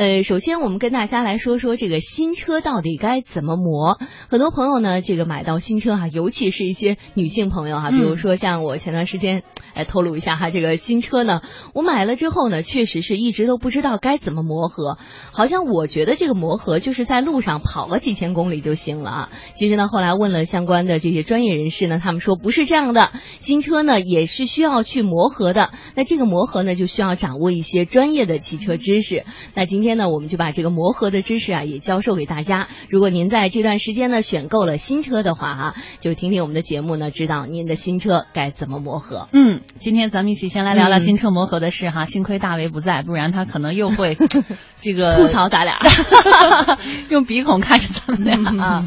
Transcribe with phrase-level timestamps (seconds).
[0.00, 3.98] 呃，首先我们跟大家来说说这个新车到底该怎么磨。
[4.30, 9.42] 很多朋友呢，这个买到新车哈，尤其是一些女性朋友哈，比如说像我前段时间，
[9.74, 11.42] 哎，透露一下哈，这个新车呢，
[11.74, 14.96] 我买了之后呢，确实是一直都不知道该怎么磨合。
[15.32, 19.30] 好像我觉得这个磨合就是在路上跑个几千公里就行了啊。
[19.54, 25.72] 其实呢，后来问了相关的这些专业人士呢，他们说不是这样的，新车呢也是需要去磨合的。
[25.94, 29.26] 那这个磨合呢，就需要掌握一些专业的汽车知识。
[29.54, 32.68] 那今天呢，我们就把这个磨合的知识啊，也教授给大家。
[32.88, 39.28] 如果您在这段时间呢选购了新车的话哈，就听听我们的节目呢，知道您的新车该怎么磨合。
[39.32, 42.04] 嗯，今天咱们一起先来聊聊新车磨合的事哈。
[42.04, 44.16] 幸亏大为不在，不然他可能又会
[44.76, 45.78] 这个吐槽咱俩，
[47.08, 48.86] 用鼻孔看着咱们俩啊。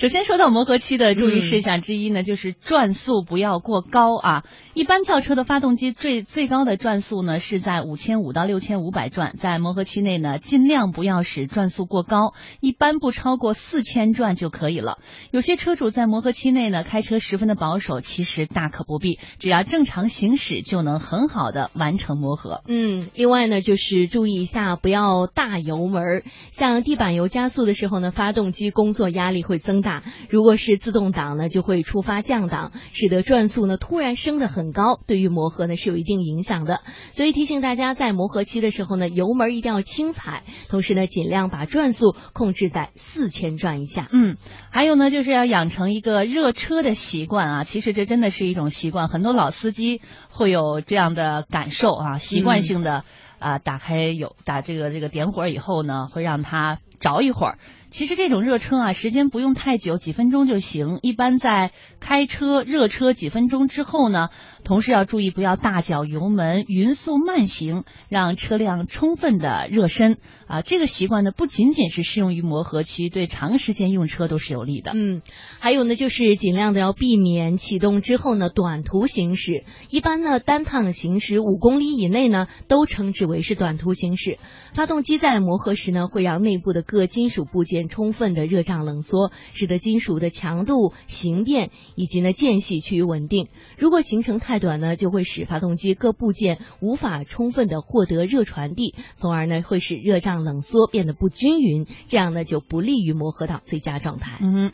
[0.00, 4.44] 首先说到磨合期的注意事项之一呢，就是转速不要过高啊。
[4.72, 12.32] 一般轿车的发动机最最高的转速呢是在五千五到六千五百转，在磨合期内呢，尽量不要使转速过高，
[12.62, 15.00] 一般不超过四千转就可以了。
[15.32, 22.62] 有些车主在磨合期内呢开车十分的保守，其实大可不必，只要正常行驶就能很好的完成磨合。
[22.68, 29.89] 嗯，另外呢就是注意一下不要大油门，像地板油加速的时候呢，发动机工作压力会增大。
[30.28, 36.80] 如果是自动挡呢，就会触发降档，使得转速呢突然升得很高，对于磨合呢是有一定影响的。
[37.10, 44.08] 所以提醒大家，在磨合期的时候呢，油门一定要轻踩，同时呢，尽量把转速控制在四千转以下。
[44.12, 44.36] 嗯，
[44.70, 47.64] 还有呢，就是要养成一个热车的习惯啊。
[47.64, 53.04] 其实这真的是一种习惯，很多老司机会有这样的感受啊，习惯性的
[53.38, 57.58] 啊，打开有打这个这个点火以后呢，会让它着一会儿。
[57.90, 61.00] 其实这种热车啊，时间不用太久，几分钟就行。
[61.02, 64.28] 一般在开车热车几分钟之后呢，
[64.62, 70.62] 同时要注意不要大脚油门，匀速慢行，让车辆充分的热身啊。
[70.62, 74.92] 这个习惯呢，不仅仅是适用于磨合期，对长时间用车都是有利的。
[74.94, 75.20] 嗯，
[75.58, 79.64] 还有呢，就是尽量的要避免启动之后呢短途行驶。
[79.88, 84.38] 一般呢单趟行驶五公里以内呢，都称之为是短途行驶。
[84.72, 87.88] 发动机在磨合时呢，会让内部的各金属部件。
[87.90, 93.48] 充分的热胀冷缩，使得金属的强度、形变以及呢间隙趋于稳定。
[93.78, 104.38] 如果行程太短呢，就会使发动机各部件无法充分的获得热传递，从而呢会使热胀冷缩变得不均匀，这样呢就不利于磨合到最佳状态。
[104.40, 104.72] 嗯，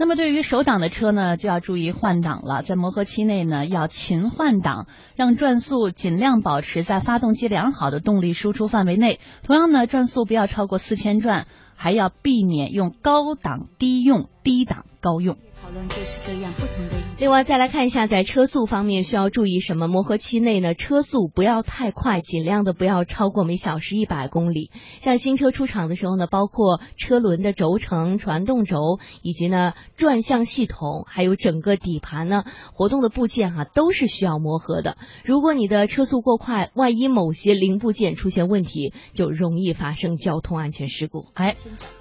[0.00, 2.62] 那么对于手挡的车呢，就要注意换挡了。
[2.62, 9.20] 在磨合期内呢，要勤换挡，让转速尽量保持在发动机良好的动力输出范围内。
[9.42, 11.44] 同样呢，转速不要超过四千转。
[11.82, 15.36] 还要避免用高档低用，低档高用。
[15.62, 16.94] 讨论各式各样不同的。
[17.18, 19.88] 另外，再来看一下，在车速方面需要注意什么？
[19.88, 24.70] 磨合期内呢，车速不要太快，尽量的不要超过每小时一百公里。
[24.98, 34.96] 像新车出厂的时候呢，包括车轮的轴承、传动轴，以及呢转向系统，还有整个底盘呢活动的部件哈，都是需要磨合的。
[35.24, 41.26] 如果你的车速过快，万一某些零部件出现问题，就容易发生交通安全事故。
[41.34, 41.54] 哎。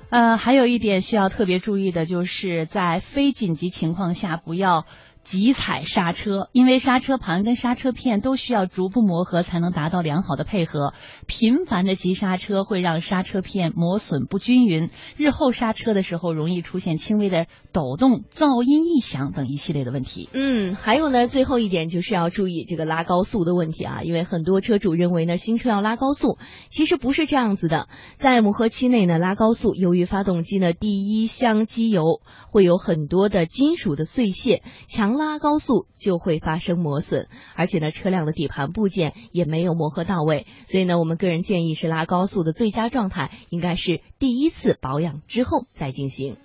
[0.10, 4.86] 呃，还有一点需要特别注意的，就是在非紧急情况下不要。
[5.24, 10.94] 急踩刹车，因为刹车盘跟刹车片都需要逐步磨合才能达到良好的配合。
[11.28, 20.30] 频繁的急刹车会让刹车片磨损不均匀，日后刹车的时候容易出现轻微的抖动、噪音异响等一系列的问题。
[20.34, 26.40] 嗯，还有呢，最后一点就是要注意这个拉高速的问题啊，因为很多车主认为呢新车要拉高速，
[26.72, 27.88] 其实不是这样子的。
[28.16, 35.09] 在磨合期内呢拉高速，由于发动机呢第一箱机油会有很多的金属的碎屑，强。
[35.14, 46.38] 拉高速就会发生磨损，而且呢，车辆的底盘部件也没有磨合到位，所以呢，我们个人建议是拉高速的最佳状态应该是第一次保养之后再进行。